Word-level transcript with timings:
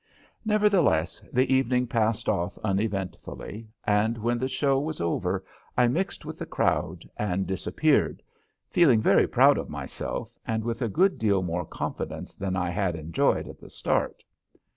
Nevertheless, 0.43 1.21
the 1.31 1.53
evening 1.53 1.85
passed 1.85 2.27
off 2.27 2.57
uneventfully, 2.63 3.67
and 3.85 4.17
when 4.17 4.39
the 4.39 4.47
show 4.47 4.79
was 4.79 4.99
over 4.99 5.45
I 5.77 5.87
mixed 5.87 6.25
with 6.25 6.39
the 6.39 6.47
crowd 6.47 7.07
and 7.17 7.45
disappeared, 7.45 8.23
feeling 8.67 8.99
very 9.03 9.27
proud 9.27 9.59
of 9.59 9.69
myself 9.69 10.39
and 10.43 10.63
with 10.63 10.81
a 10.81 10.89
good 10.89 11.19
deal 11.19 11.43
more 11.43 11.65
confidence 11.67 12.33
than 12.33 12.55
I 12.55 12.71
had 12.71 12.95
enjoyed 12.95 13.47
at 13.47 13.59
the 13.59 13.69
start. 13.69 14.23